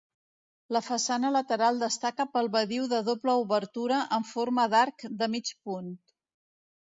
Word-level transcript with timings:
La 0.75 0.79
façana 0.85 1.29
lateral 1.33 1.81
destaca 1.83 2.25
pel 2.37 2.49
badiu 2.55 2.87
de 2.95 3.01
doble 3.11 3.35
obertura 3.43 3.99
en 4.19 4.25
forma 4.31 4.67
d'arc 4.75 5.05
de 5.23 5.29
mig 5.35 5.55
punt. 5.69 5.93